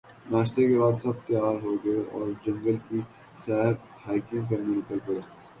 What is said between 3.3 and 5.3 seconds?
سیر ہائیکنگ کرنے نکل پڑے